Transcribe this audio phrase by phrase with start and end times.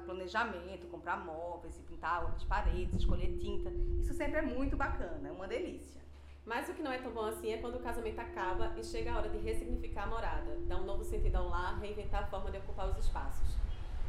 [0.00, 3.70] planejamento, comprar móveis e pintar as paredes, escolher tinta.
[4.00, 6.00] Isso sempre é muito bacana, é uma delícia.
[6.44, 9.12] Mas o que não é tão bom assim é quando o casamento acaba e chega
[9.12, 12.50] a hora de ressignificar a morada, dar um novo sentido ao lar, reinventar a forma
[12.50, 13.56] de ocupar os espaços.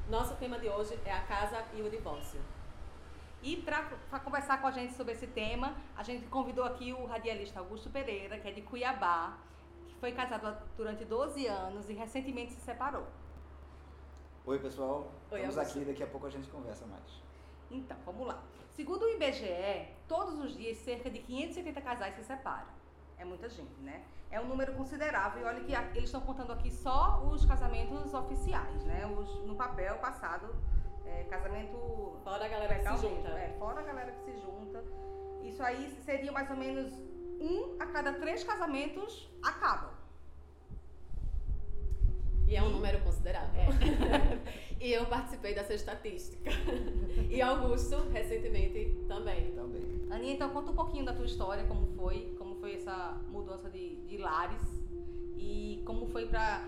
[0.10, 2.40] Nosso tema de hoje é a casa e o divórcio.
[3.44, 7.60] E para conversar com a gente sobre esse tema, a gente convidou aqui o radialista
[7.60, 9.38] Augusto Pereira, que é de Cuiabá,
[9.88, 13.08] que foi casado durante 12 anos e recentemente se separou.
[14.44, 15.12] Oi, pessoal.
[15.30, 15.78] Oi, Estamos Augusto.
[15.78, 17.22] aqui, daqui a pouco a gente conversa mais.
[17.70, 18.42] Então, vamos lá.
[18.72, 22.68] Segundo o IBGE, todos os dias cerca de 580 casais se separam.
[23.20, 24.04] É muita gente, né?
[24.32, 25.44] É um número considerável.
[25.44, 29.06] E olha que eles estão contando aqui só os casamentos oficiais, né?
[29.06, 30.56] Os, no papel passado,
[31.06, 33.30] é, casamento Fora a galera que se junta.
[33.30, 34.84] É, fora a galera que se junta.
[35.44, 36.92] Isso aí seria mais ou menos
[37.40, 40.01] um a cada três casamentos acabam.
[42.52, 43.62] E é um número considerável.
[44.78, 46.52] e eu participei dessa estatística.
[47.30, 49.52] e Augusto, recentemente, também.
[49.54, 49.82] Também.
[50.10, 53.96] Aninha, então conta um pouquinho da tua história, como foi, como foi essa mudança de,
[54.06, 54.62] de lares
[55.38, 56.68] e como foi pra,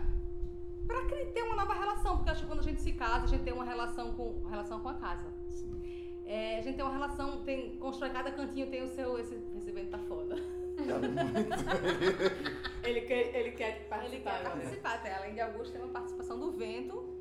[0.87, 3.27] pra cri- ter uma nova relação, porque acho que quando a gente se casa, a
[3.27, 5.27] gente tem uma relação com, relação com a casa.
[5.49, 5.81] Sim.
[6.25, 9.69] É, a gente tem uma relação, tem, constrói cada cantinho tem o seu, esse, esse
[9.69, 10.35] evento tá foda.
[10.87, 12.87] Tá.
[12.87, 14.05] Ele quer, ele quer participar.
[14.05, 17.13] Ele quer participar, até além de Augusto, tem uma participação do vento.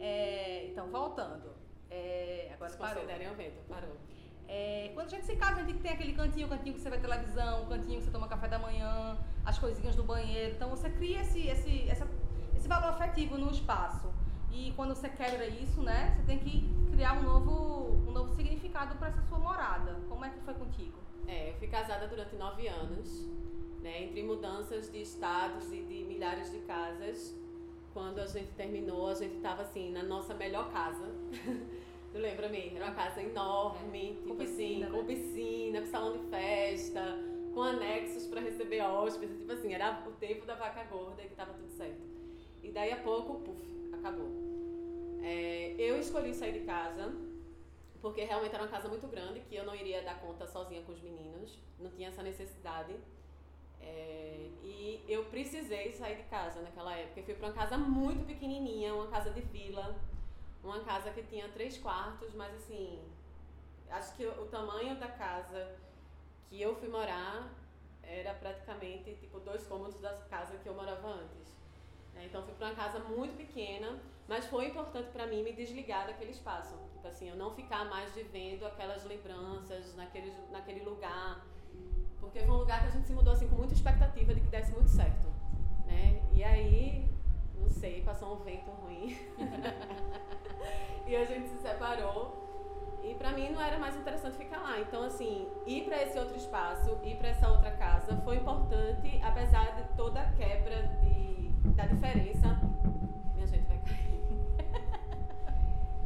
[0.00, 1.54] É, então, voltando.
[1.90, 2.94] É, agora parou.
[3.02, 3.96] Desconsiderem o vento, parou.
[4.48, 6.90] É, quando a gente se casa, a gente tem aquele cantinho, o cantinho que você
[6.90, 10.54] vê televisão, o cantinho que você toma café da manhã, as coisinhas do banheiro.
[10.54, 12.06] Então você cria esse, esse, essa-
[12.54, 14.12] esse valor afetivo no espaço.
[14.52, 17.83] E quando você quebra isso, né, você tem que criar um novo,
[18.14, 19.96] novo significado para essa sua morada.
[20.08, 20.98] Como é que foi contigo?
[21.26, 23.26] É, eu fui casada durante nove anos,
[23.82, 27.34] né, entre mudanças de estados e de milhares de casas.
[27.92, 31.06] Quando a gente terminou, a gente tava assim, na nossa melhor casa.
[32.12, 34.14] Tu lembra me Era uma casa enorme, É.
[34.14, 34.98] tipo Com piscina, assim, né?
[35.00, 37.18] com piscina, com salão de festa,
[37.52, 41.34] com anexos para receber hóspedes, tipo assim, era o tempo da vaca gorda e que
[41.34, 42.00] tava tudo certo.
[42.62, 43.58] E daí a pouco, puf,
[43.92, 44.28] acabou.
[45.24, 47.12] É, eu escolhi sair de casa
[48.04, 50.92] porque realmente era uma casa muito grande que eu não iria dar conta sozinha com
[50.92, 52.94] os meninos, não tinha essa necessidade.
[53.80, 57.20] É, e eu precisei sair de casa naquela época.
[57.20, 59.96] Eu fui para uma casa muito pequenininha, uma casa de vila,
[60.62, 63.00] uma casa que tinha três quartos, mas assim,
[63.88, 65.74] acho que o, tamanho da casa
[66.50, 67.50] que eu fui morar
[68.02, 71.56] era praticamente tipo dois cômodos da casa que eu morava antes.
[72.12, 72.26] né?
[72.26, 73.98] Então fui para uma casa muito pequena,
[74.28, 76.74] mas foi importante para mim me desligar daquele espaço.
[76.92, 81.44] Tipo assim, eu não ficar mais vivendo aquelas lembranças naquele, naquele lugar.
[82.18, 84.48] Porque foi um lugar que a gente se mudou assim com muita expectativa de que
[84.48, 85.28] desse muito certo,
[85.86, 86.22] né?
[86.32, 87.08] E aí,
[87.54, 89.16] não sei, passou um vento ruim.
[91.06, 92.42] e a gente se separou.
[93.02, 94.80] E pra mim não era mais interessante ficar lá.
[94.80, 99.76] Então, assim, ir pra esse outro espaço, ir pra essa outra casa foi importante, apesar
[99.76, 102.58] de toda a quebra de, da diferença.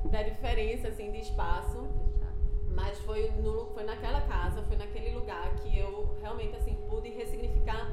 [0.07, 1.89] Da diferença, assim, de espaço.
[2.71, 7.91] Mas foi, no, foi naquela casa, foi naquele lugar que eu realmente assim pude ressignificar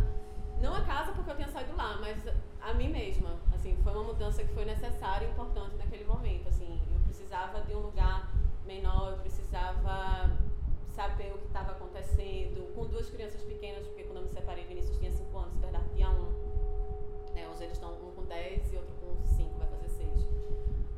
[0.62, 2.18] não a casa porque eu tinha saído lá, mas
[2.62, 3.38] a mim mesma.
[3.54, 6.48] Assim, foi uma mudança que foi necessária e importante naquele momento.
[6.48, 8.32] Assim, eu precisava de um lugar
[8.66, 10.32] menor, eu precisava
[10.94, 14.98] saber o que estava acontecendo com duas crianças pequenas, porque quando eu me separei, Vinícius
[14.98, 16.14] tinha 5 anos, Bernardo tinha 1.
[16.14, 17.34] Um.
[17.34, 20.28] Né, hoje eles estão um com 10 e outro com 5, vai fazer 6.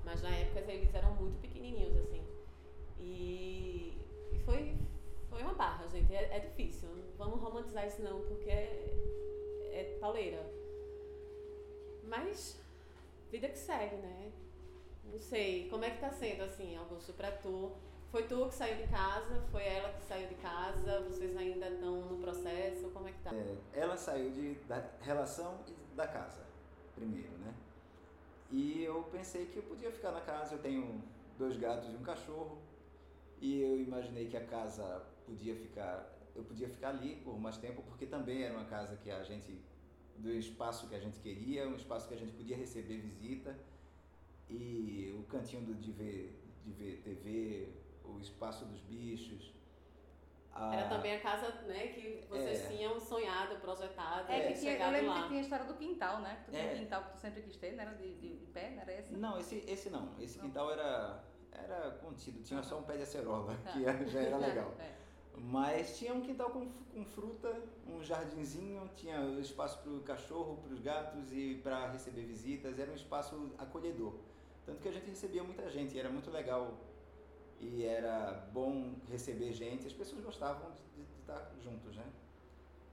[0.07, 2.25] Mas na época eles eram muito pequenininhos, assim.
[2.97, 4.01] E,
[4.31, 4.78] e foi,
[5.29, 6.16] foi uma barra, gente.
[6.16, 6.88] É, é difícil.
[7.18, 8.90] Vamos romantizar isso não, porque é,
[9.73, 10.50] é pauleira.
[12.05, 12.58] Mas
[13.29, 14.31] vida que segue, né?
[15.03, 17.73] Não sei, como é que tá sendo assim, Augusto, pra tu?
[18.09, 19.43] Foi tu que saiu de casa?
[19.52, 21.02] Foi ela que saiu de casa?
[21.02, 22.90] Vocês ainda estão no processo?
[22.91, 23.31] Como é que tá?
[23.35, 26.46] É, ela saiu de, da relação e da casa,
[26.96, 27.53] primeiro, né?
[28.52, 30.55] E eu pensei que eu podia ficar na casa.
[30.55, 31.03] Eu tenho
[31.38, 32.58] dois gatos e um cachorro.
[33.41, 36.14] E eu imaginei que a casa podia ficar.
[36.35, 39.59] Eu podia ficar ali por mais tempo, porque também era uma casa que a gente.
[40.17, 43.55] do espaço que a gente queria, um espaço que a gente podia receber visita.
[44.50, 46.34] E o cantinho do, de, ver,
[46.64, 47.70] de ver TV,
[48.05, 49.53] o espaço dos bichos.
[50.57, 52.67] A- Era também a casa, né, que vocês É.
[52.67, 55.21] tinham sonhado, projetado, É, que tinha, eu lembro lá.
[55.21, 56.35] que tinha a história do quintal, né?
[56.39, 56.73] Que tu tinha É.
[56.73, 58.93] um quintal que tu sempre quis ter, não era de, de, de pé, não era
[58.99, 59.13] esse?
[59.13, 60.09] Não, esse, esse não.
[60.19, 60.45] Esse Não.
[60.45, 63.71] quintal era, era contido, tinha só um pé de acerola, Tá.
[63.71, 64.73] que já era legal.
[64.79, 64.97] É.
[65.39, 70.73] Mas tinha um quintal com, com fruta, um jardinzinho, tinha espaço para o cachorro, para
[70.73, 72.79] os gatos e para receber visitas.
[72.79, 74.15] Era um espaço acolhedor.
[74.65, 76.73] Tanto que a gente recebia muita gente, era muito legal
[77.59, 79.87] e era bom receber gente.
[79.87, 82.05] As pessoas gostavam de, de estar juntos, né?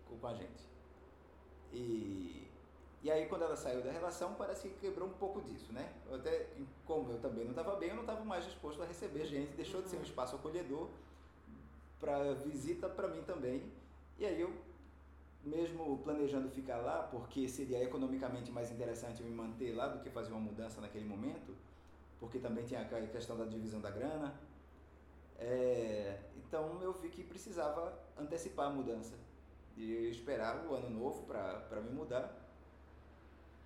[0.09, 0.67] Com, com a gente.
[1.73, 2.47] E,
[3.03, 5.93] e aí, quando ela saiu da relação, parece que quebrou um pouco disso, né?
[6.09, 6.49] Eu até,
[6.87, 9.83] como eu também não estava bem, eu não estava mais disposto a receber gente, deixou
[9.83, 10.05] de ser um uhum.
[10.05, 10.89] espaço acolhedor
[12.01, 13.63] para visita para mim também.
[14.19, 14.53] E aí eu,
[15.43, 20.09] mesmo planejando ficar lá, porque seria economicamente mais interessante eu me manter lá do que
[20.09, 21.55] fazer uma mudança naquele momento,
[22.21, 24.35] porque também tinha a questão da divisão da grana.
[25.47, 29.15] É, então eu vi que precisava antecipar a mudança
[29.77, 32.35] e esperar o ano novo para me mudar.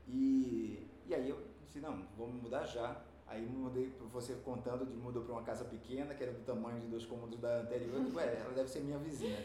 [0.08, 3.00] E, e aí eu disse, não, vou me mudar já.
[3.28, 6.88] Aí mudei, você contando, de mudou para uma casa pequena, que era do tamanho de
[6.88, 8.00] dois cômodos da anterior.
[8.18, 9.38] É, ela deve ser minha vizinha.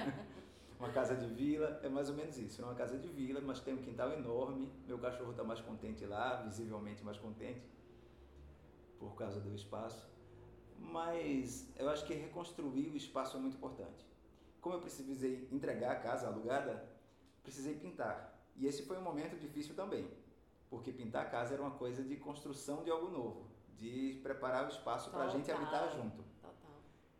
[0.78, 2.62] uma casa de vila, é mais ou menos isso.
[2.62, 4.72] É uma casa de vila, mas tem um quintal enorme.
[4.86, 7.68] Meu cachorro está mais contente lá, visivelmente mais contente,
[8.98, 10.08] por causa do espaço.
[10.80, 14.04] Mas eu acho que reconstruir o espaço é muito importante.
[14.60, 16.88] Como eu precisei entregar a casa alugada,
[17.42, 18.36] precisei pintar.
[18.56, 20.08] E esse foi um momento difícil também
[20.70, 23.44] porque pintar a casa era uma coisa de construção de algo novo,
[23.76, 26.22] de preparar o espaço para a gente habitar junto.
[26.40, 26.54] Total.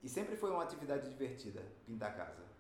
[0.03, 2.51] E sempre foi uma atividade divertida, pintar a casa.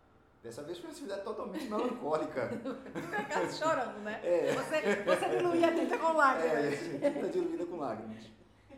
[0.42, 2.48] Dessa vez foi uma atividade totalmente melancólica.
[2.94, 4.20] Pintar a casa chorando, né?
[4.24, 4.54] É.
[4.54, 7.02] Você, você diluía a tinta com lágrimas.
[7.02, 8.24] É, tinta diluída com lágrimas.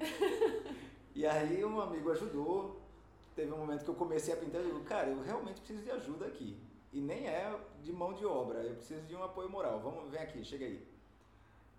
[1.15, 2.81] E aí um amigo ajudou,
[3.35, 5.83] teve um momento que eu comecei a pintar e eu digo, cara, eu realmente preciso
[5.83, 6.57] de ajuda aqui.
[6.93, 9.81] E nem é de mão de obra, eu preciso de um apoio moral.
[9.81, 10.87] Vamos, vem aqui, chega aí.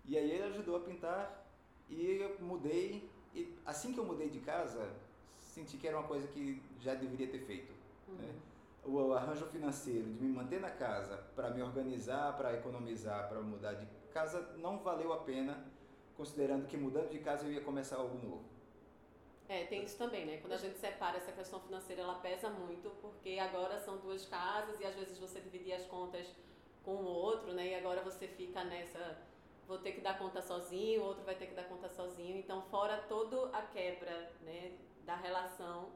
[0.04, 1.46] E aí ele ajudou a pintar
[1.88, 3.08] e eu mudei.
[3.34, 4.88] E assim que eu mudei de casa,
[5.40, 7.72] senti que era uma coisa que já deveria ter feito.
[8.08, 8.16] Uhum.
[8.16, 8.34] Né?
[8.84, 13.74] O arranjo financeiro de me manter na casa para me organizar, para economizar, para mudar
[13.74, 15.64] de casa não valeu a pena,
[16.16, 18.53] considerando que mudando de casa eu ia começar algo novo.
[19.48, 20.38] É, tem isso também, né?
[20.38, 24.80] Quando a gente separa essa questão financeira, ela pesa muito, porque agora são duas casas
[24.80, 26.26] e às vezes você dividir as contas
[26.82, 27.68] com o outro, né?
[27.68, 29.18] E agora você fica nessa
[29.66, 32.38] vou ter que dar conta sozinho, o outro vai ter que dar conta sozinho.
[32.38, 34.72] Então, fora toda a quebra né,
[35.04, 35.90] da relação,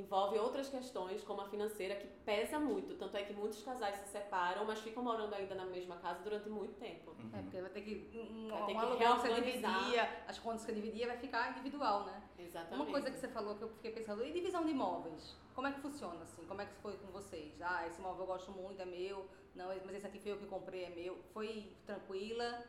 [0.00, 2.94] envolve outras questões, como a financeira, que pesa muito.
[2.94, 6.48] Tanto é que muitos casais se separam, mas ficam morando ainda na mesma casa durante
[6.48, 7.10] muito tempo.
[7.10, 7.30] Uhum.
[7.32, 8.18] É, porque vai ter que.
[8.18, 10.24] Um, vai ter um que reorganizar.
[10.28, 12.22] as contas que você dividia vai ficar individual, né?
[12.38, 12.74] Exatamente.
[12.74, 15.36] Uma coisa que você falou que eu fiquei pensando, e divisão de imóveis?
[15.54, 16.44] Como é que funciona assim?
[16.46, 17.60] Como é que foi com vocês?
[17.60, 19.26] Ah, esse imóvel eu gosto muito, é meu.
[19.54, 21.18] Não, mas esse aqui foi eu que comprei, é meu.
[21.32, 22.62] Foi tranquila?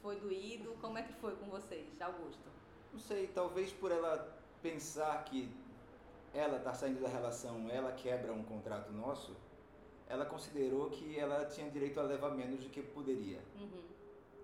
[0.00, 0.76] Foi doído?
[0.80, 2.48] Como é que foi com vocês, Augusto?
[2.92, 5.48] Não sei, talvez por ela pensar que
[6.32, 9.36] ela está saindo da relação, ela quebra um contrato nosso,
[10.08, 13.40] ela considerou que ela tinha direito a levar menos do que poderia.
[13.58, 13.90] Uhum.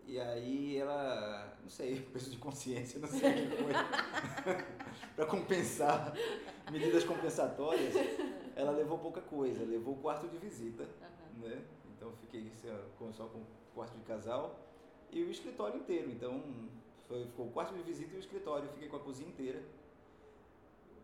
[0.06, 3.72] E aí ela, não sei, peso de consciência, não sei o que foi,
[5.16, 6.12] para compensar,
[6.70, 7.94] medidas compensatórias,
[8.54, 11.48] ela levou pouca coisa, levou o quarto de visita, uhum.
[11.48, 11.64] né?
[11.96, 12.52] Então fiquei
[13.12, 14.58] só com o quarto de casal
[15.10, 16.10] e o escritório inteiro.
[16.10, 16.42] Então
[17.08, 19.62] foi, ficou o quarto de visita e o escritório, fiquei com a cozinha inteira.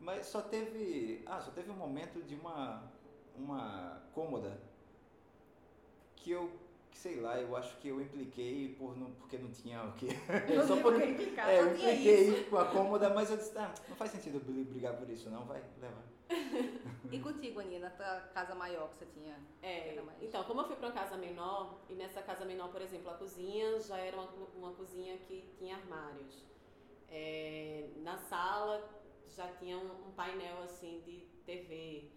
[0.02, 2.90] Mas só teve, ah, só teve um momento de uma
[3.36, 4.60] uma cômoda
[6.16, 6.50] que eu
[6.90, 10.08] que sei lá, eu acho que eu impliquei por não, porque não tinha o quê?
[10.68, 14.10] Só porque implicar, é, eu impliquei com a cômoda, mas eu disse, ah, não faz
[14.10, 16.02] sentido brigar por isso, não, vai, leva.
[17.10, 19.38] e contigo, Aninha, na tua casa maior que você tinha?
[19.62, 23.10] É, então, como eu fui para uma casa menor, e nessa casa menor, por exemplo,
[23.10, 26.44] a cozinha já era uma, uma cozinha que tinha armários.
[27.08, 29.01] É, na sala
[29.34, 32.10] já tinha um, um painel assim de TV.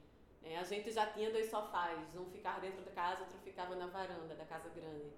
[0.43, 3.87] É, a gente já tinha dois sofás, um ficava dentro da casa, outro ficava na
[3.87, 5.11] varanda da casa grande.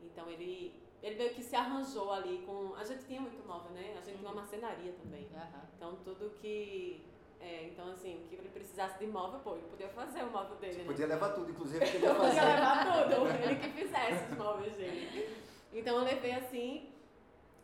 [0.00, 2.74] Então ele, ele meio que se arranjou ali com.
[2.74, 3.92] A gente tinha muito móvel, né?
[3.92, 4.18] A gente uhum.
[4.18, 5.24] tinha uma marcenaria também.
[5.24, 5.60] Uhum.
[5.76, 7.04] Então tudo que.
[7.40, 10.78] É, então assim, que ele precisasse de móvel, pô, ele podia fazer o móvel dele.
[10.78, 10.84] Né?
[10.84, 12.40] Podia levar tudo, inclusive ele podia fazer.
[12.40, 15.42] podia levar tudo, ele que fizesse os móveis dele.
[15.72, 16.92] Então eu levei assim,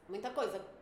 [0.09, 0.78] muita coisa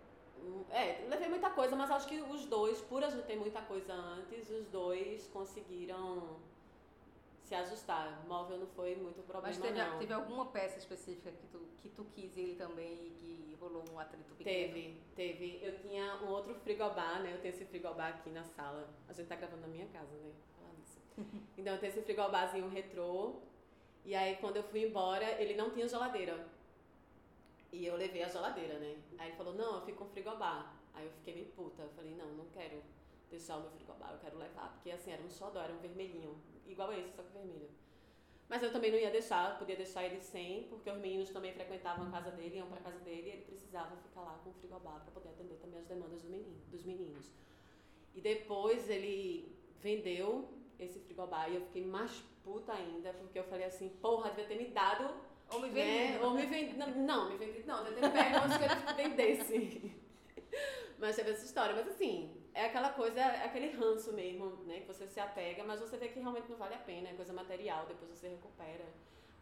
[0.71, 3.93] é, levei muita coisa, mas acho que os dois, por a gente ter muita coisa
[3.93, 6.39] antes, os dois conseguiram
[7.43, 8.23] se ajustar.
[8.25, 9.99] O móvel não foi muito problema, Mas teve, não.
[9.99, 13.99] teve alguma peça específica que tu, que tu quis ele também e que rolou um
[13.99, 14.73] atrito pequeno?
[14.73, 15.61] Teve, teve.
[15.63, 17.33] Eu tinha um outro frigobar, né?
[17.33, 18.89] Eu tenho esse frigobar aqui na sala.
[19.09, 20.33] A gente tá gravando na minha casa, né?
[21.57, 23.37] Então eu tenho esse frigobarzinho retrô.
[24.05, 26.47] E aí quando eu fui embora, ele não tinha geladeira.
[27.73, 28.97] E eu levei a geladeira, né?
[29.19, 30.75] Aí ele falou, não, eu fico com frigobar.
[30.95, 31.83] Aí eu fiquei meio puta.
[31.83, 32.83] Eu falei, não, não quero
[33.31, 34.73] deixar o meu frigobar, eu quero levar.
[34.73, 37.69] Porque assim, era um xodó, era um vermelhinho, igual esse, só que vermelho.
[38.49, 42.07] Mas eu também não ia deixar, podia deixar ele sem, porque os meninos também frequentavam
[42.07, 45.01] a casa dele, iam para casa dele, e ele precisava ficar lá com o frigobar
[45.01, 47.33] para poder atender também as demandas do menino, dos meninos.
[48.15, 53.67] E depois ele vendeu esse frigobar e eu fiquei mais puta ainda, porque eu falei
[53.67, 55.13] assim, porra, devia ter me dado.
[55.51, 56.07] Ou me né?
[56.07, 56.25] vendido.
[56.25, 56.77] Ou me vendi.
[56.77, 57.63] Não, não, me vendi.
[57.67, 59.97] Não, devia ter pego antes que vendesse.
[60.99, 61.75] Mas teve essa história.
[61.75, 64.81] Mas assim, é aquela coisa, é aquele ranço mesmo, né?
[64.81, 67.33] Que você se apega, mas você vê que realmente não vale a pena, é coisa
[67.33, 68.85] material, depois você recupera.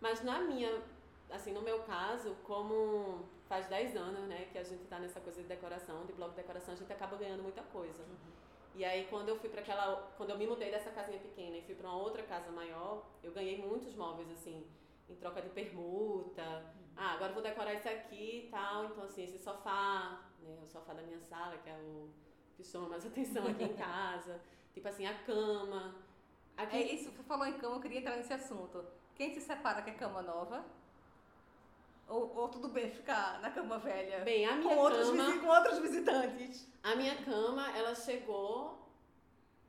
[0.00, 0.82] Mas na minha,
[1.30, 5.40] assim, no meu caso, como faz 10 anos, né, que a gente tá nessa coisa
[5.40, 8.04] de decoração, de bloco de decoração, a gente acaba ganhando muita coisa.
[8.74, 11.62] E aí quando eu fui para aquela, quando eu me mudei dessa casinha pequena e
[11.62, 14.66] fui para uma outra casa maior, eu ganhei muitos móveis assim,
[15.08, 16.64] em troca de permuta.
[16.96, 20.92] Ah, agora vou decorar isso aqui e tal, então assim, esse sofá, né, o sofá
[20.92, 22.08] da minha sala, que é o
[22.56, 24.40] que chama mais atenção aqui em casa,
[24.72, 25.94] tipo assim, a cama.
[26.56, 28.84] Aqui, É isso, você falou em cama, eu queria entrar nesse assunto.
[29.16, 30.64] Quem se separa quer cama nova?
[32.08, 34.20] Ou, ou tudo bem ficar na cama velha?
[34.20, 36.68] Bem, a minha com, outros cama, com outros visitantes.
[36.82, 38.78] a minha cama, ela chegou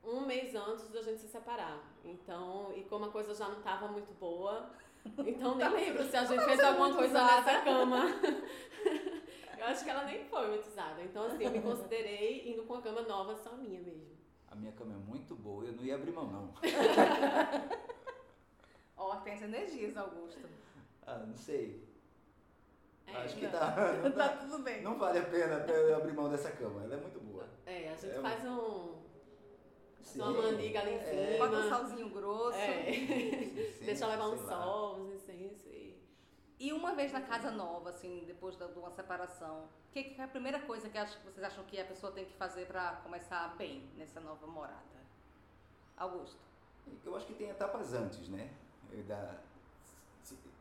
[0.04, 1.80] um mês antes da gente se separar.
[2.04, 4.70] Então, e como a coisa já não estava muito boa,
[5.06, 7.42] então nem Tá lembro se a gente Tava fez alguma coisa usada.
[7.42, 8.06] nessa cama.
[9.58, 11.02] eu acho que ela nem foi muito usada.
[11.04, 14.16] Então, assim, eu me considerei indo com a cama nova só minha mesmo.
[14.50, 16.54] A minha cama é muito boa, eu não ia abrir mão, não.
[18.98, 20.48] Ó, tem as energias, Augusto.
[21.06, 21.84] Ah, não sei.
[23.08, 23.52] É, Acho que não.
[23.52, 23.76] tá.
[24.16, 24.82] tá tudo bem.
[24.82, 27.46] Não vale a pena até eu abrir mão dessa cama, ela é muito boa.
[27.66, 28.95] É, a gente É, faz um.
[30.06, 31.46] Sim, Uma mandiga ali em é, cima.
[31.46, 32.58] Bota um salzinho grosso.
[32.58, 32.94] É.
[32.94, 35.96] sim, Deixa levar um sol, uns incensos e.
[36.58, 40.22] E uma vez na casa nova, assim, depois da- de uma separação, o que, que
[40.22, 42.94] é a primeira coisa que acho- vocês acham que a pessoa tem que fazer pra
[43.04, 44.96] começar bem nessa nova morada?
[45.98, 46.40] Augusto.
[47.04, 48.50] Eu acho que tem etapas antes, né?
[49.08, 49.36] Da,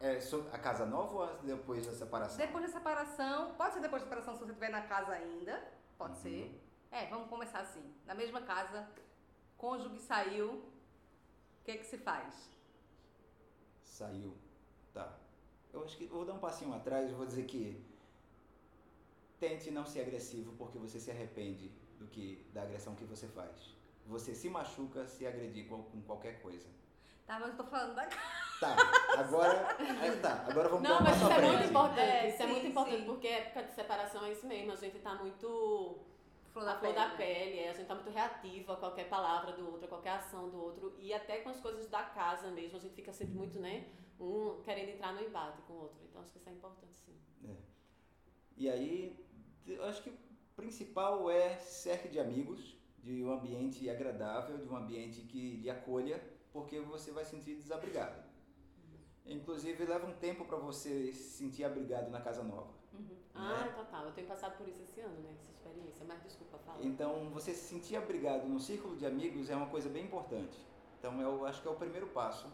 [0.01, 0.19] é
[0.53, 2.39] a casa nova ou depois da separação?
[2.39, 5.63] Depois da separação, pode ser depois da separação se você estiver na casa ainda,
[5.97, 6.21] pode Uhum.
[6.23, 6.61] ser.
[6.91, 7.83] É, vamos começar assim.
[8.07, 8.87] Na mesma casa,
[9.65, 12.51] cônjuge saiu, o que que se faz?
[13.83, 14.37] Saiu.
[14.93, 15.17] Tá.
[15.73, 17.83] Eu acho que eu vou dar um passinho atrás, eu vou dizer que
[19.41, 23.75] tente não ser agressivo porque você se arrepende do que da agressão que você faz.
[24.07, 26.69] Você se machuca se agredir com, com qualquer coisa.
[27.27, 28.23] Tá, mas eu tô falando da casa.
[28.61, 28.77] Tá,
[29.19, 29.77] agora.
[30.01, 32.01] é, tá, agora vamos Não, dar um mas passo isso é muito importante.
[32.01, 33.05] É, isso é muito importante, sim.
[33.05, 34.73] porque época de separação é isso mesmo.
[34.73, 35.99] A gente tá muito.
[36.55, 37.05] Flor a da flor pele.
[37.05, 40.11] da pele, é, a gente tá muito reativo a qualquer palavra do outro, a qualquer
[40.11, 40.95] ação do outro.
[41.01, 43.89] E até com as coisas da casa mesmo, a gente fica sempre muito, né?
[44.21, 45.99] Um querendo entrar no embate com o outro.
[46.09, 47.19] Então acho que isso é importante, sim.
[48.57, 49.19] E aí,
[49.67, 50.19] eu acho que o
[50.55, 56.23] principal é cerque de amigos, de um ambiente agradável, de um ambiente que lhe acolha,
[56.53, 58.23] porque você vai sentir desabrigado.
[59.27, 62.73] Inclusive, leva um tempo para você se sentir abrigado na casa nova.
[62.93, 63.17] Uhum.
[63.35, 64.07] Ah, total.
[64.07, 65.35] Eu tenho passado por isso esse ano, né?
[65.35, 66.05] Essa experiência.
[66.07, 66.79] Mas desculpa, fala.
[66.83, 70.59] Então, você se sentir abrigado no círculo de amigos é uma coisa bem importante.
[70.99, 72.47] Então, eu acho que é o primeiro passo,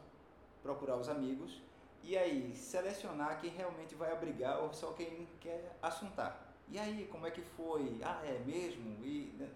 [0.63, 1.61] procurar os amigos
[2.03, 6.55] e aí selecionar quem realmente vai abrigar ou só quem quer assuntar.
[6.69, 7.99] E aí, como é que foi?
[8.03, 9.05] Ah, é mesmo?
[9.05, 9.49] E, né?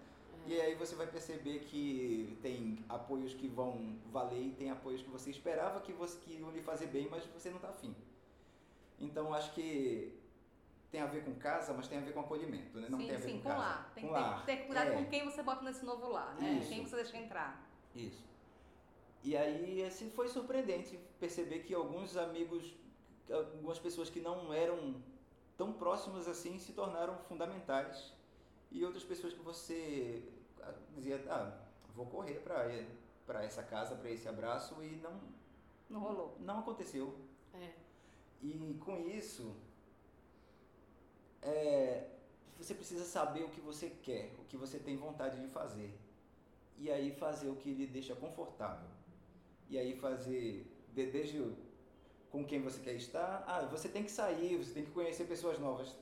[0.45, 5.09] e aí você vai perceber que tem apoios que vão valer e tem apoios que
[5.09, 7.95] você esperava que, você, que iam lhe fazer bem, mas você não está afim.
[8.99, 10.13] Então, acho que
[10.95, 12.87] tem a ver com casa, mas tem a ver com acolhimento, né?
[12.89, 13.59] Não sim, tem a ver sim, com com casa.
[13.59, 13.91] lar.
[13.93, 14.95] Tem com que ter, cuidado É.
[14.95, 16.53] com quem você bota nesse novo lar, né?
[16.53, 16.69] Isso.
[16.69, 17.61] Quem você deixa entrar.
[17.93, 18.23] Isso.
[19.21, 22.73] E aí, assim, foi surpreendente perceber que alguns amigos,
[23.29, 24.95] algumas pessoas que não eram
[25.57, 28.13] tão próximas assim, se tornaram fundamentais.
[28.71, 30.23] E outras pessoas que você
[30.61, 31.57] ah, dizia, ah,
[31.93, 32.41] vou correr
[33.25, 35.19] para essa casa, para esse abraço, e não,
[35.89, 36.37] Não rolou.
[36.39, 37.13] não aconteceu.
[37.53, 37.71] É.
[38.41, 39.53] E com isso,
[41.45, 42.03] é,
[42.57, 45.93] você precisa saber o que você quer, o que você tem vontade de fazer.
[46.77, 48.87] E aí fazer o que lhe deixa confortável.
[49.69, 51.51] E aí fazer, de- desde
[52.31, 55.57] com quem você quer estar, ah, você tem que sair, você tem que conhecer pessoas
[55.59, 55.95] novas.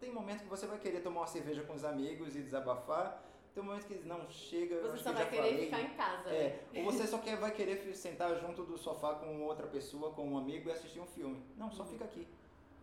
[0.00, 3.24] Tem momento que você vai querer tomar uma cerveja com os amigos e desabafar.
[3.52, 5.64] Tem momento que não chega, Você só que vai querer falei.
[5.64, 6.28] ficar em casa.
[6.28, 6.36] né?
[6.36, 10.28] É, ou você só quer, vai querer sentar junto do sofá com outra pessoa, com
[10.28, 11.42] um amigo e assistir um filme.
[11.56, 11.88] Não, só Uhum.
[11.88, 12.28] fica aqui.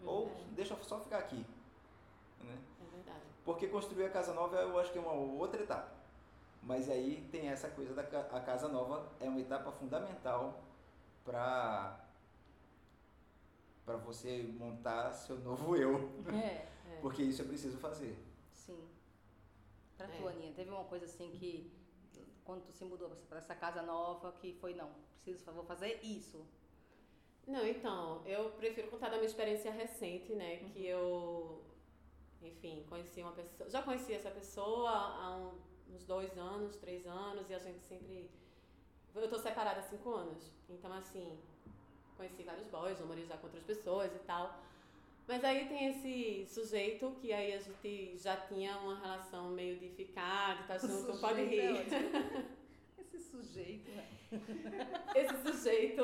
[0.03, 1.45] Hum, Ou deixa só ficar aqui.
[2.41, 2.57] Né?
[2.81, 3.25] é verdade.
[3.43, 5.91] Porque construir a casa nova eu acho que é uma outra etapa.
[6.63, 10.63] Mas aí tem essa coisa da a casa nova é uma etapa fundamental
[11.23, 12.01] para
[13.85, 16.65] para você montar seu novo eu, É,
[17.01, 18.17] porque isso é preciso fazer.
[18.51, 18.83] sim.
[19.95, 20.09] Pra É.
[20.17, 21.71] tu, Aninha, teve uma coisa assim que,
[22.43, 24.89] quando tu se mudou pra essa casa nova, que foi, não,
[25.23, 26.43] preciso, vou fazer isso.
[27.47, 30.61] Não, então, eu prefiro contar da minha experiência recente, né?
[30.63, 30.69] Uhum.
[30.69, 31.61] Que eu,
[32.45, 33.69] enfim, conheci uma pessoa.
[33.69, 38.29] Já conheci essa pessoa há um- uns dois anos, três anos, e a gente sempre.
[39.15, 40.51] Eu tô separada há cinco anos.
[40.69, 41.37] Então, assim,
[42.17, 44.61] conheci vários boys, namorei já com outras pessoas e tal.
[45.27, 49.89] Mas aí tem esse sujeito que aí a gente já tinha uma relação meio de
[49.89, 51.85] ficar, de estar junto, pode é rir.
[52.99, 54.07] Esse sujeito, né?
[55.15, 56.03] esse sujeito.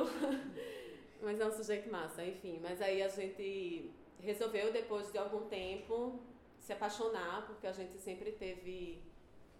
[1.21, 2.59] Mas é um sujeito massa, enfim.
[2.63, 6.19] Mas aí a gente resolveu, depois de algum tempo,
[6.61, 9.01] se apaixonar, porque a gente sempre teve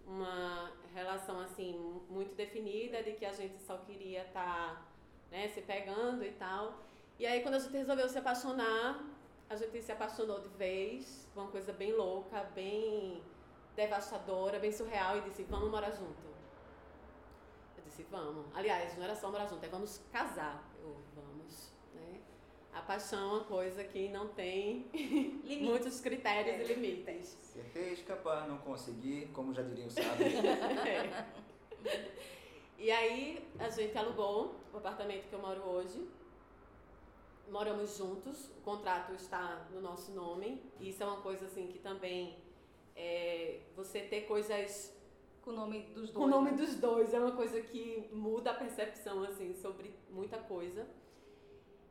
[0.06, 1.72] uma relação assim
[2.08, 4.86] muito definida de que a gente só queria estar
[5.30, 6.78] né, se pegando e tal.
[7.18, 9.04] E aí quando a gente resolveu se apaixonar,
[9.50, 13.22] a gente se apaixonou de vez, uma coisa bem louca, bem
[13.74, 16.22] devastadora, bem surreal e disse, vamos morar junto.
[17.76, 18.46] Eu disse, vamos.
[18.54, 20.62] Aliás, não era só morar junto, é vamos casar.
[20.80, 22.20] Eu, vamos, né?
[22.72, 24.86] A paixão é uma coisa que não tem
[25.62, 26.62] muitos critérios É.
[26.62, 27.36] e limites.
[27.54, 30.32] Tentei escapar, não consegui, como já diriam os sábios.
[31.84, 32.02] É.
[32.78, 36.06] E aí a gente alugou o apartamento que eu moro hoje.
[37.50, 40.62] Moramos juntos, o contrato está no nosso nome.
[40.80, 42.36] Isso é uma coisa assim que também
[42.94, 44.94] é, você ter coisas
[45.42, 46.10] Com o nome dos dois.
[46.12, 46.56] com o nome né?
[46.56, 50.86] dos dois é uma coisa que muda a percepção assim sobre muita coisa.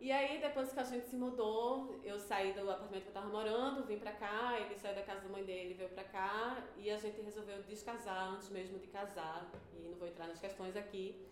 [0.01, 3.27] E aí depois que a gente se mudou, eu saí do apartamento que eu tava
[3.27, 6.89] morando, vim pra cá, ele saiu da casa da mãe dele, veio pra cá e
[6.89, 9.47] a gente resolveu descasar antes mesmo de casar.
[9.77, 11.23] E não vou entrar nas questões aqui.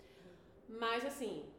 [0.68, 1.52] Mas assim,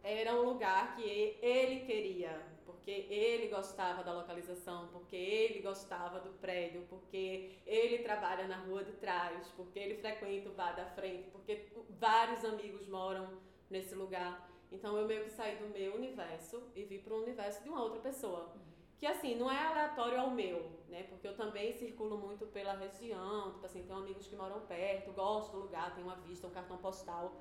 [0.00, 6.30] era um lugar que ele queria, porque ele gostava da localização, porque ele gostava do
[6.38, 11.28] prédio, porque ele trabalha na rua de trás, porque ele frequenta o bar da frente,
[11.30, 11.66] porque
[11.98, 14.53] vários amigos moram nesse lugar.
[14.70, 17.82] Então eu meio que saí do meu universo e vi para o universo de uma
[17.82, 18.52] outra pessoa.
[18.98, 21.04] Que assim, não é aleatório ao meu, né?
[21.04, 25.52] Porque eu também circulo muito pela região, tipo assim, tenho amigos que moram perto, gosto
[25.52, 27.32] do lugar, tenho uma vista, um cartão postal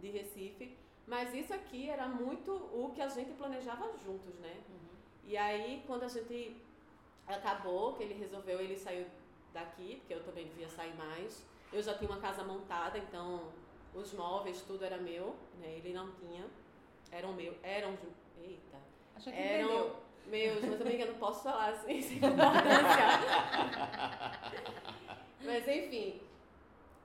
[0.00, 0.76] de Recife.
[1.06, 4.62] Mas isso aqui era muito o que a gente planejava juntos, né?
[5.24, 6.56] E aí, quando a gente
[7.26, 9.06] acabou, que ele resolveu, ele saiu
[9.52, 11.44] daqui, porque eu também devia sair mais.
[11.72, 13.52] Eu já tinha uma casa montada, então
[13.94, 15.76] os móveis, tudo era meu, né?
[15.76, 16.46] Ele não tinha.
[17.12, 17.96] Eram meu, eram
[18.42, 18.78] Eita.
[19.14, 19.96] A gente Eram entendeu.
[20.26, 23.06] meus, mas amiga, eu não posso falar assim, sem concordância.
[25.44, 26.20] mas enfim.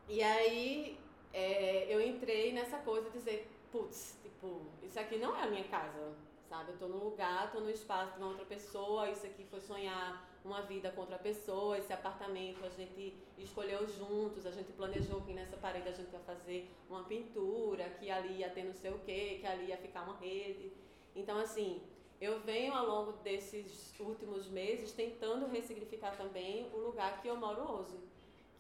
[0.10, 0.98] E aí
[1.34, 5.66] é, eu entrei nessa coisa de dizer, putz, tipo, isso aqui não é a minha
[5.66, 6.14] casa,
[6.50, 6.72] sabe?
[6.72, 10.27] Eu tô num lugar, tô no espaço de uma outra pessoa, isso aqui foi sonhar
[10.48, 15.34] uma vida com outra pessoa, esse apartamento a gente escolheu juntos, a gente planejou que
[15.34, 19.00] nessa parede a gente ia fazer uma pintura, que ali ia ter não sei o
[19.00, 20.72] quê, que ali ia ficar uma rede.
[21.14, 21.82] Então, assim,
[22.22, 27.62] eu venho ao longo desses últimos meses tentando ressignificar também o lugar que eu moro
[27.70, 28.00] hoje,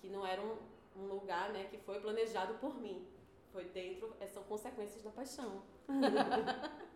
[0.01, 0.57] que não era um,
[0.97, 3.07] um lugar né, que foi planejado por mim.
[3.53, 5.63] Foi dentro, são consequências da paixão.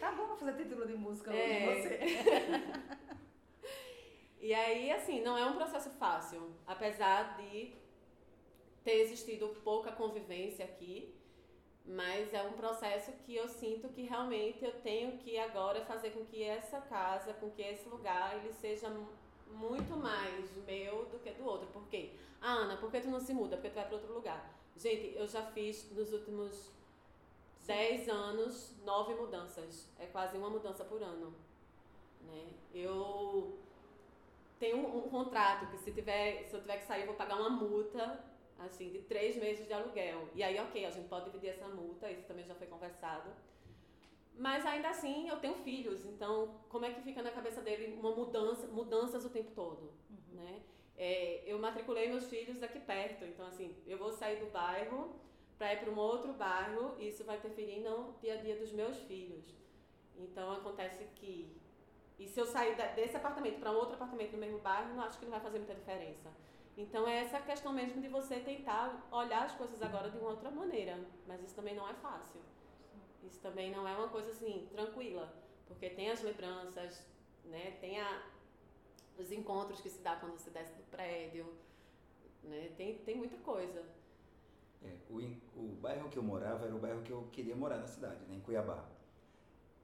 [0.00, 1.68] Tá bom fazer título de música É.
[1.68, 2.98] hoje, você.
[4.40, 7.72] E aí, assim, não é um processo fácil, apesar de
[8.84, 11.14] ter existido pouca convivência aqui,
[11.84, 16.24] mas é um processo que eu sinto que realmente eu tenho que agora fazer com
[16.24, 19.08] que essa casa, com que esse lugar, ele seja mu-
[19.50, 21.66] muito mais meu do que do outro.
[21.68, 22.10] Por quê?
[22.40, 23.56] Ah, Ana, por que tu não se muda?
[23.56, 24.54] Porque tu vai para outro lugar.
[24.76, 26.70] Gente, eu já fiz nos últimos
[27.66, 29.88] 10 anos nove mudanças.
[29.98, 31.34] É quase uma mudança por ano.
[32.26, 32.50] Né?
[32.74, 33.58] Eu
[34.58, 37.36] tenho um, um contrato que se, tiver, se eu tiver que sair, eu vou pagar
[37.36, 38.24] uma multa
[38.58, 40.28] assim, de três meses de aluguel.
[40.34, 43.30] E aí, ok, a gente pode dividir essa multa, isso também já foi conversado.
[44.36, 48.12] Mas ainda assim, eu tenho filhos, então como é que fica na cabeça dele uma
[48.12, 49.92] mudança, mudanças o tempo todo,
[50.32, 50.62] né?
[50.96, 55.14] É, eu matriculei meus filhos aqui perto, então assim, eu vou sair do bairro
[55.56, 58.72] para ir para um outro bairro e isso vai interferir no dia a dia dos
[58.72, 59.44] meus filhos.
[60.16, 61.52] Então acontece que
[62.18, 65.18] e se eu sair desse apartamento para um outro apartamento no mesmo bairro, não acho
[65.18, 66.30] que não vai fazer muita diferença.
[66.76, 70.50] Então é essa questão mesmo de você tentar olhar as coisas agora de uma outra
[70.50, 72.40] maneira, mas isso também não é fácil.
[73.22, 75.32] Isso também não é uma coisa assim tranquila,
[75.66, 77.04] porque tem as lembranças,
[77.44, 77.76] né?
[77.80, 78.22] Tem a,
[79.16, 81.52] os encontros que se dá quando você desce do prédio,
[82.42, 82.70] né?
[82.76, 83.84] Tem tem muita coisa.
[84.82, 85.18] É, o,
[85.56, 88.36] o bairro que eu morava era o bairro que eu queria morar na cidade, né,
[88.36, 88.88] em Cuiabá.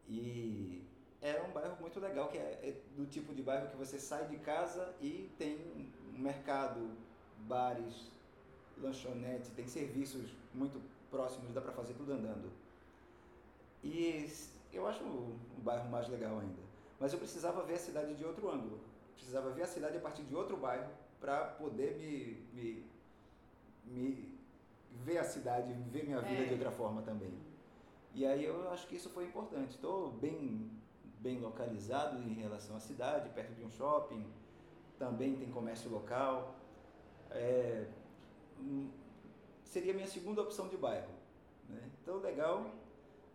[0.09, 0.85] E
[1.25, 4.27] era um bairro muito legal, que é, é do tipo de bairro que você sai
[4.27, 5.57] de casa e tem
[6.15, 6.91] um mercado,
[7.49, 8.11] bares,
[8.77, 10.79] lanchonete, tem serviços muito
[11.11, 12.53] próximos, dá para fazer tudo andando.
[13.83, 14.31] E
[14.71, 16.63] eu acho o, bairro mais legal ainda.
[17.01, 18.79] Mas eu precisava ver a cidade de outro ângulo.
[19.15, 22.87] Precisava ver a cidade a partir de outro bairro para poder me, me,
[23.87, 24.39] me
[25.03, 26.47] ver a cidade, ver minha vida é.
[26.47, 27.33] de outra forma também.
[28.15, 29.71] E aí eu acho que isso foi importante.
[29.71, 30.71] Estou bem,
[31.25, 34.23] bem localizado em relação à cidade, perto de um shopping,
[34.99, 36.55] também tem comércio local.
[37.31, 37.87] É,
[38.61, 38.91] hum,
[39.65, 41.15] seria a minha segunda opção de bairro.
[41.67, 41.81] Né?
[42.03, 42.71] Então, legal,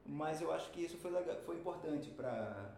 [0.05, 2.77] mas eu acho que isso foi, legal, foi importante para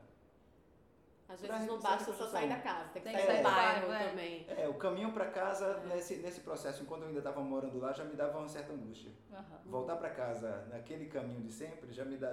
[1.27, 4.09] às vezes não basta só sair da casa, tem que tem sair do bairro é.
[4.09, 4.45] também.
[4.49, 5.87] É, o caminho para casa, é.
[5.87, 9.11] nesse, nesse processo, enquanto eu ainda estava morando lá, já me dava uma certa angústia.
[9.31, 9.71] Uhum.
[9.71, 12.29] Voltar para casa naquele caminho de sempre já me dá.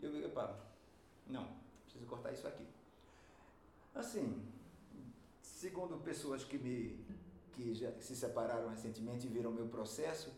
[0.00, 0.54] Eu digo, opa,
[1.26, 1.48] não,
[1.96, 2.66] preciso cortar isso aqui.
[3.94, 4.42] Assim,
[5.42, 7.04] segundo pessoas que me
[7.52, 10.30] que já se separaram recentemente e viram meu processo,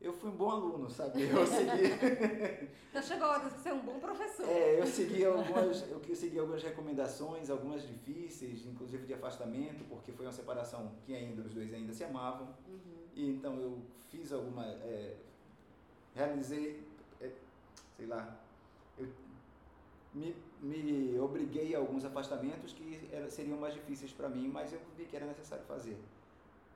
[0.00, 1.24] eu fui um bom aluno, sabe?
[1.24, 2.70] Eu segui.
[2.88, 4.48] então chegou a hora de ser um bom professor.
[4.48, 10.24] É, eu segui algumas, eu segui algumas recomendações, algumas difíceis, inclusive de afastamento, porque foi
[10.24, 12.46] uma separação que ainda os dois ainda se amavam.
[12.66, 13.08] Uhum.
[13.12, 15.16] E então eu fiz alguma, é,
[16.14, 16.82] realizei,
[17.20, 17.30] é,
[17.98, 18.40] sei lá,
[18.96, 19.06] eu
[20.14, 24.80] me, me obriguei a alguns afastamentos que era, seriam mais difíceis para mim, mas eu
[24.96, 25.98] vi que era necessário fazer.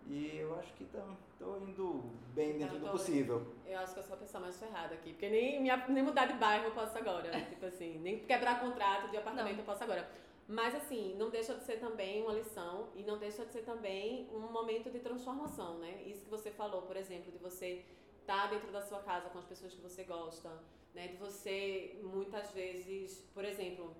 [0.06, 2.02] E eu acho que estou indo
[2.34, 3.46] bem dentro do possível.
[3.64, 6.26] Eu acho que eu sou a pessoa mais ferrada aqui, porque nem, minha, nem mudar
[6.26, 7.30] de bairro eu posso agora.
[7.48, 9.60] tipo assim, nem quebrar contrato de apartamento não.
[9.60, 10.08] eu posso agora.
[10.48, 14.28] Mas assim, não deixa de ser também uma lição e não deixa de ser também
[14.32, 16.02] um momento de transformação, né?
[16.04, 17.84] Isso que você falou, por exemplo, de você
[18.20, 20.50] estar tá dentro da sua casa com as pessoas que você gosta,
[20.94, 21.08] né?
[21.08, 23.96] De você muitas vezes, por exemplo,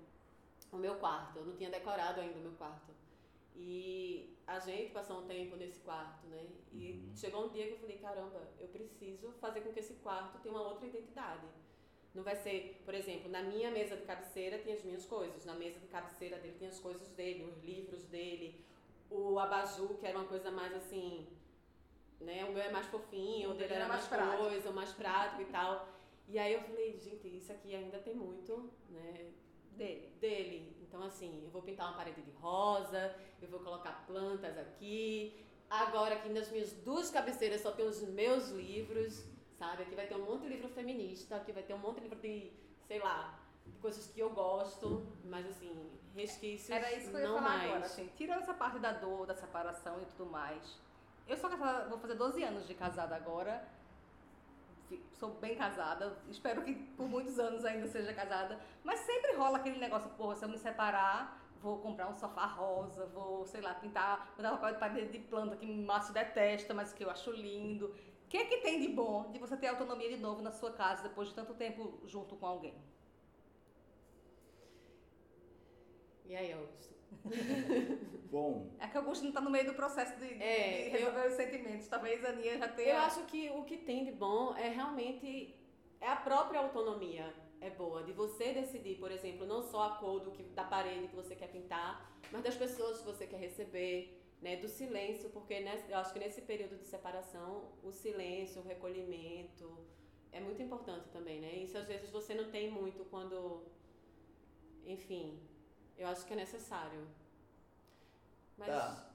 [0.71, 2.91] o meu quarto, eu não tinha decorado ainda o meu quarto.
[3.55, 6.45] E a gente passou um tempo nesse quarto, né?
[6.71, 7.15] E uhum.
[7.15, 10.55] chegou um dia que eu falei, caramba, eu preciso fazer com que esse quarto tenha
[10.55, 11.45] uma outra identidade.
[12.13, 15.55] Não vai ser, por exemplo, na minha mesa de cabeceira tem as minhas coisas, na
[15.55, 18.63] mesa de cabeceira dele tem as coisas dele, os livros dele,
[19.09, 21.27] o abajur, que era uma coisa mais assim,
[22.19, 22.45] né?
[22.45, 25.87] O meu é mais fofinho, o dele era mais, mais coisa, mais prático e tal.
[26.27, 29.31] E aí eu falei, gente, isso aqui ainda tem muito, né?
[29.71, 30.11] Dele.
[30.19, 30.75] Dele.
[30.81, 35.35] Então, assim, eu vou pintar uma parede de rosa, eu vou colocar plantas aqui.
[35.69, 39.25] Agora, aqui nas minhas duas cabeceiras só tem os meus livros,
[39.57, 39.83] sabe?
[39.83, 42.19] Aqui vai ter um monte de livro feminista, aqui vai ter um monte de livro
[42.19, 42.51] de,
[42.87, 47.27] sei lá, de coisas que eu gosto, mas assim, resquícios Era isso que eu ia
[47.27, 47.63] não falar mais.
[47.63, 50.79] agora, assim, tirando essa parte da dor, da separação e tudo mais.
[51.27, 53.65] Eu sou casada, vou fazer 12 anos de casada agora
[55.23, 59.79] sou bem casada, espero que por muitos anos ainda seja casada, mas sempre rola aquele
[59.79, 64.33] negócio, porra, se eu me separar, vou comprar um sofá rosa, vou, sei lá, pintar,
[64.35, 67.85] botar papel de parede de planta que Márcio detesta, mas que eu acho lindo.
[68.25, 70.73] O que é que tem de bom de você ter autonomia de novo na sua
[70.73, 72.75] casa depois de tanto tempo junto com alguém?
[76.25, 76.92] E aí, Augusto?
[78.31, 78.71] Bom.
[78.79, 81.27] É que o Augusto não está no meio do processo de, é, de resolver eu,
[81.27, 81.87] os sentimentos.
[81.87, 82.93] Talvez a Aninha já tenha.
[82.95, 85.55] Eu acho que o que tem de bom é realmente
[86.01, 87.33] é a própria autonomia.
[87.61, 91.07] É boa, de você decidir, por exemplo, não só a cor do que, da parede
[91.07, 95.61] que você quer pintar, mas das pessoas que você quer receber, né, do silêncio, porque
[95.61, 99.77] nesse, eu acho que nesse período de separação, o silêncio, o recolhimento
[100.33, 101.53] é muito importante também, né?
[101.53, 103.63] Isso às vezes você não tem muito quando,
[104.85, 105.39] enfim,
[105.97, 107.07] eu acho que é necessário.
[108.57, 108.67] Mas.
[108.67, 109.09] Tá.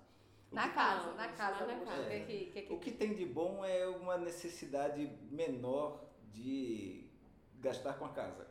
[0.50, 2.04] Na casa, na casa, na casa.
[2.04, 7.04] É, que, que, que, o que tem de bom é uma necessidade menor de
[7.60, 8.46] gastar com a casa.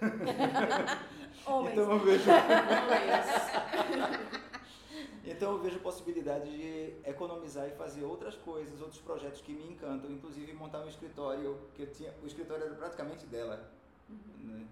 [1.46, 1.72] Homens.
[1.72, 2.30] então eu vejo.
[5.24, 10.10] então eu vejo possibilidade de economizar e fazer outras coisas, outros projetos que me encantam,
[10.10, 13.72] inclusive montar um escritório que eu tinha, o escritório era praticamente dela.
[14.08, 14.18] Uhum.
[14.38, 14.66] Né?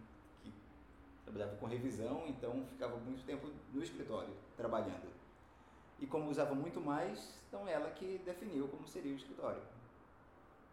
[1.27, 5.11] Trabalhava com revisão, então ficava muito tempo no escritório trabalhando.
[5.99, 9.63] E como usava muito mais, então ela que definiu como seria o escritório.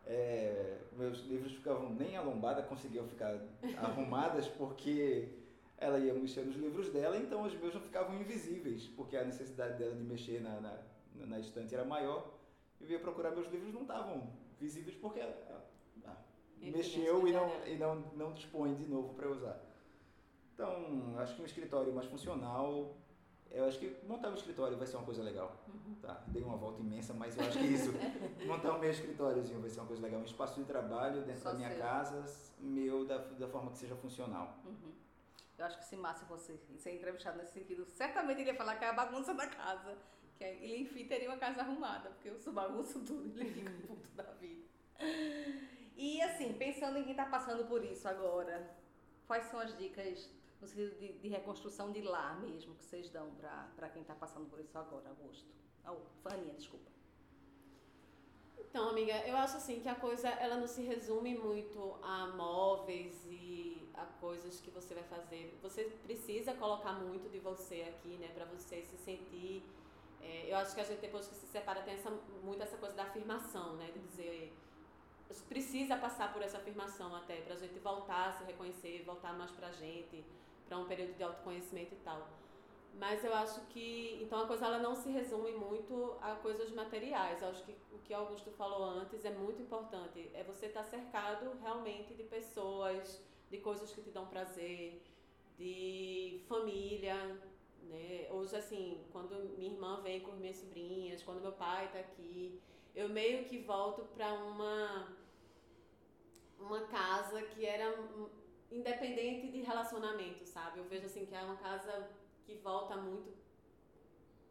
[0.06, 3.40] É, meus livros ficavam nem a lombada conseguiam ficar
[3.78, 5.30] arrumadas porque
[5.78, 9.78] ela ia mexer nos livros dela, então os meus não ficavam invisíveis, porque a necessidade
[9.78, 10.78] dela de mexer na, na,
[11.16, 12.32] na estante era maior.
[12.80, 15.36] Eu ia procurar meus livros não estavam visíveis porque ela,
[16.06, 16.16] ah,
[16.62, 19.73] mexeu e, não, e não, não dispõe de novo para usar.
[20.54, 22.96] Então, acho que um escritório mais funcional,
[23.50, 25.56] eu acho que montar um escritório vai ser uma coisa legal.
[25.68, 25.96] Uhum.
[26.02, 26.24] Tá?
[26.28, 27.92] Dei uma volta imensa, mas eu acho que isso,
[28.46, 30.20] montar um meu escritóriozinho vai ser uma coisa legal.
[30.20, 32.24] Um espaço de trabalho dentro Só da minha casa,
[32.60, 34.58] meu, da, da forma que seja funcional.
[34.66, 34.94] Uhum.
[35.58, 38.86] Eu acho que se Márcio fosse ser entrevistado nesse sentido, certamente ele ia falar que
[38.86, 39.96] é a bagunça da casa,
[40.38, 43.72] que porque ele, enfim, teria uma casa arrumada, porque eu sou bagunço tudo, ele fica
[43.88, 44.64] puto da vida.
[45.96, 48.68] E assim, pensando em quem está passando por isso agora,
[49.28, 50.30] quais são as dicas
[50.64, 53.30] no sentido de, de reconstrução de lar mesmo que vocês dão
[53.76, 55.46] para quem está passando por isso agora, Augusto?
[55.86, 56.90] Oh, Faninha, desculpa.
[58.58, 63.24] Então, amiga, eu acho assim que a coisa ela não se resume muito a móveis
[63.30, 65.56] e a coisas que você vai fazer.
[65.62, 69.64] Você precisa colocar muito de você aqui, né, para você se sentir.
[70.22, 72.10] É, eu acho que a gente depois que se separa tem essa,
[72.42, 74.54] muito essa coisa da afirmação, né, de dizer
[75.50, 79.52] precisa passar por essa afirmação até para a gente voltar a se reconhecer, voltar mais
[79.52, 80.24] para a gente,
[80.68, 82.28] para um período de autoconhecimento e tal.
[83.00, 87.42] Mas eu acho que então a coisa ela não se resume muito a coisas materiais.
[87.42, 90.30] Eu acho que o que Augusto falou antes é muito importante.
[90.34, 95.02] É você estar tá cercado realmente de pessoas, de coisas que te dão prazer,
[95.58, 97.16] de família,
[97.84, 98.28] né?
[98.32, 102.60] Hoje assim, quando minha irmã vem com minhas sobrinhas, quando meu pai está aqui,
[102.96, 105.08] eu meio que volto para uma
[106.60, 107.92] uma casa que era
[108.74, 110.80] independente de relacionamento, sabe?
[110.80, 112.10] Eu vejo assim que é uma casa
[112.46, 113.32] que volta muito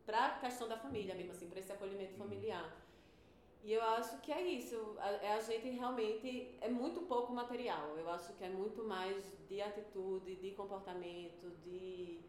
[0.07, 2.67] para a questão da família mesmo, assim, para esse acolhimento familiar.
[3.65, 8.11] E eu acho que é isso, é a gente realmente, é muito pouco material, eu
[8.11, 12.21] acho que é muito mais de atitude, de comportamento, de,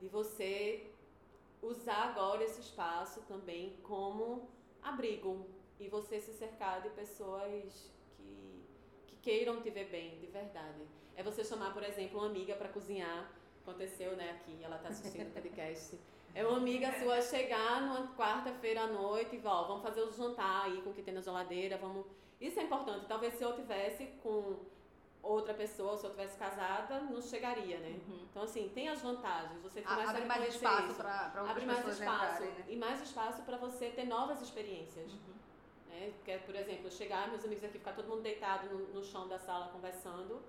[0.00, 0.90] de você
[1.62, 4.48] usar agora esse espaço também como
[4.82, 5.46] abrigo
[5.78, 8.64] e você se cercar de pessoas que,
[9.06, 10.82] que queiram te ver bem, de verdade.
[11.16, 13.32] É você chamar, por exemplo, uma amiga para cozinhar
[13.66, 15.98] aconteceu, né, aqui, ela está assistindo o podcast.
[16.34, 20.66] É uma amiga sua chegar numa quarta-feira à noite e ó, vamos fazer o jantar
[20.66, 22.06] aí com o que tem na geladeira, vamos...
[22.40, 23.06] Isso é importante.
[23.06, 24.56] Talvez se eu tivesse com
[25.22, 27.98] outra pessoa, se eu tivesse casada, não chegaria, né?
[28.06, 28.26] Uhum.
[28.30, 29.60] Então, assim, tem as vantagens.
[29.62, 32.02] Você começa Abre a mais espaço para Abre mais espaço.
[32.02, 32.64] Entrarem, né?
[32.68, 35.10] E mais espaço para você ter novas experiências.
[35.10, 35.34] Uhum.
[35.88, 36.12] Né?
[36.18, 39.38] Porque, por exemplo, chegar, meus amigos aqui, ficar todo mundo deitado no, no chão da
[39.38, 40.42] sala conversando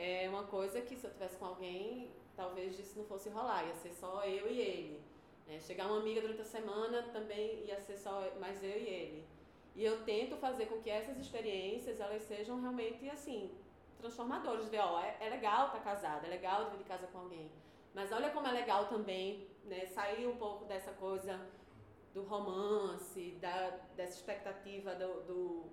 [0.00, 3.74] é uma coisa que se eu tivesse com alguém, talvez isso não fosse rolar, ia
[3.74, 5.02] ser só eu e ele.
[5.46, 5.60] Né?
[5.60, 9.24] Chegar uma amiga durante a semana também ia ser só mais eu e ele.
[9.76, 13.50] E eu tento fazer com que essas experiências elas sejam realmente assim
[13.98, 14.68] transformadoras.
[14.68, 17.50] Ver, ó, é, é legal estar tá casada, é legal dividir casa com alguém,
[17.94, 21.38] mas olha como é legal também, né, sair um pouco dessa coisa
[22.14, 25.64] do romance, da, dessa expectativa do, do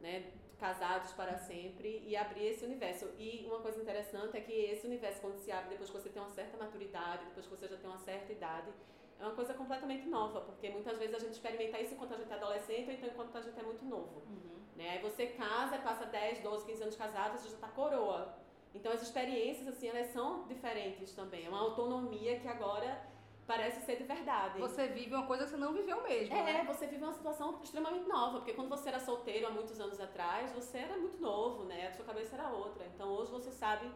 [0.00, 3.08] né, casados para sempre e abrir esse universo.
[3.18, 6.20] E uma coisa interessante é que esse universo, quando se abre depois que você tem
[6.20, 8.70] uma certa maturidade, depois que você já tem uma certa idade,
[9.18, 12.30] é uma coisa completamente nova, porque muitas vezes a gente experimenta isso enquanto a gente
[12.30, 14.22] é adolescente ou então enquanto a gente é muito novo.
[14.28, 14.58] Uhum.
[14.76, 14.90] Né?
[14.90, 18.36] Aí você casa, passa 10, 12, 15 anos casado, você já está coroa.
[18.74, 21.46] Então as experiências, assim, elas são diferentes também.
[21.46, 23.00] É uma autonomia que agora
[23.48, 24.60] parece ser de verdade.
[24.60, 26.34] Você vive uma coisa que você não viveu mesmo.
[26.34, 26.64] É, né?
[26.64, 30.52] você vive uma situação extremamente nova, porque quando você era solteiro há muitos anos atrás,
[30.52, 31.88] você era muito novo, né?
[31.88, 32.84] A sua cabeça era outra.
[32.94, 33.90] Então hoje você sabe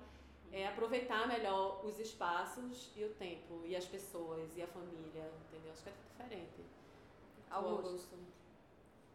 [0.50, 5.70] é, aproveitar melhor os espaços e o tempo, e as pessoas, e a família, entendeu?
[5.72, 6.64] Acho que é diferente.
[7.50, 8.16] Augusto.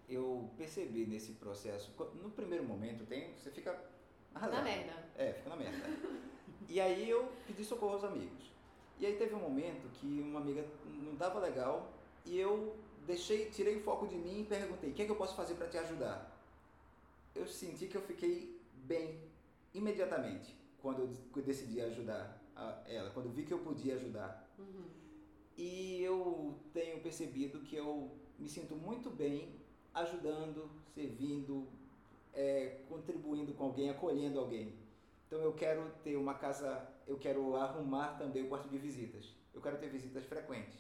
[0.07, 3.77] Eu percebi nesse processo, no primeiro momento tem, você fica
[4.35, 4.59] arrasado.
[4.59, 4.93] Na merda.
[5.17, 5.89] É, fica na merda.
[6.69, 8.56] e aí eu pedi socorro aos amigos.
[8.99, 10.65] E aí teve um momento que uma amiga
[11.03, 11.91] não estava legal
[12.25, 15.15] e eu deixei, tirei o foco de mim e perguntei: "O que é que eu
[15.15, 16.35] posso fazer para te ajudar?"
[17.35, 19.19] Eu senti que eu fiquei bem
[19.73, 21.01] imediatamente quando
[21.35, 22.41] eu decidi ajudar
[22.87, 24.49] ela, quando vi que eu podia ajudar.
[24.57, 24.85] Uhum.
[25.57, 29.55] E eu tenho percebido que eu me sinto muito bem
[29.93, 31.67] ajudando, servindo,
[32.33, 34.73] é, contribuindo com alguém, acolhendo alguém.
[35.25, 39.33] Então eu quero ter uma casa, eu quero arrumar também o quarto de visitas.
[39.53, 40.75] Eu quero ter visitas frequentes.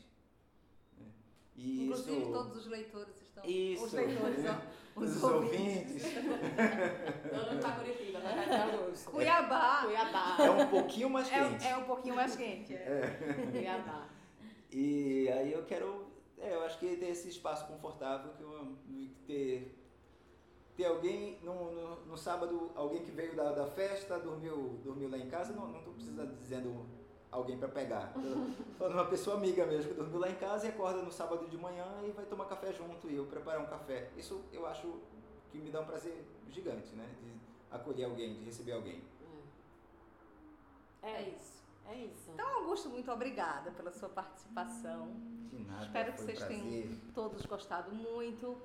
[0.97, 1.05] Né?
[1.55, 3.45] E Inclusive isso, todos os leitores estão.
[3.45, 4.61] Isso, os leitores, ó,
[4.99, 6.03] os, os ouvintes.
[6.03, 9.81] Todo mundo para Curitiba, para Cuiabá.
[9.83, 10.37] Cuiabá.
[10.39, 11.65] É um pouquinho mais quente.
[11.65, 12.73] É, é um pouquinho mais quente.
[12.73, 13.17] É.
[13.21, 13.51] é.
[13.51, 14.09] Cuiabá.
[14.71, 18.75] E aí eu quero, é, eu acho que ter esse espaço confortável que eu
[19.25, 19.76] ter
[20.77, 25.17] ter alguém no, no, no, sábado, alguém que veio da, da festa, dormiu, dormiu lá
[25.17, 26.85] em casa, não, não tô precisando dizendo
[27.31, 28.13] alguém para pegar.
[28.77, 31.57] Falando uma pessoa amiga mesmo, que dormiu lá em casa e acorda no sábado de
[31.57, 34.11] manhã e vai tomar café junto e eu preparar um café.
[34.15, 35.01] Isso eu acho
[35.51, 37.09] que me dá um prazer gigante, né?
[37.19, 39.01] De acolher alguém, de receber alguém.
[41.01, 41.57] É, é isso.
[41.89, 42.31] É isso.
[42.33, 45.09] Então, Augusto, muito obrigada pela sua participação.
[45.49, 45.85] De nada.
[45.85, 48.57] Espero que vocês tenham todos gostado muito.